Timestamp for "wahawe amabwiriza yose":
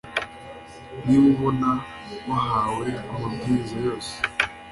2.29-4.13